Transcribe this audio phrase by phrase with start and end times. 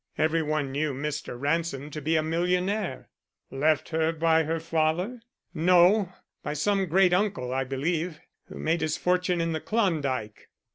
[0.17, 1.39] Every one knew Mr.
[1.39, 3.07] Ransom to be a millionaire.
[3.51, 5.21] "Left her by her father?"
[5.53, 10.47] "No, by some great uncle, I believe, who made his fortune in the Klondike."